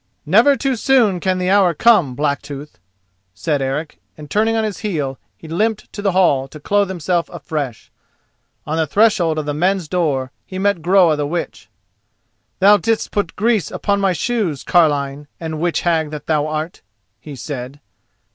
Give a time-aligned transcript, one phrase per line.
[0.25, 2.79] "Never too soon can the hour come, Blacktooth,"
[3.35, 7.29] said Eric, and turning on his heel, he limped to the hall to clothe himself
[7.29, 7.91] afresh.
[8.65, 11.69] On the threshold of the men's door he met Groa the Witch.
[12.57, 16.81] "Thou didst put grease upon my shoes, carline and witch hag that thou art,"
[17.19, 17.79] he said.